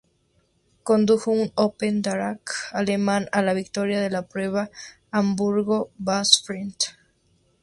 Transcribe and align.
Condujo 0.89 1.29
un 1.29 1.51
Opel-Darracq 1.65 2.69
alemán 2.71 3.29
a 3.31 3.43
la 3.43 3.53
victoria 3.53 4.03
en 4.03 4.11
la 4.13 4.27
prueba 4.27 4.71
Hamburgo-Bahrenfeld. 5.11 6.95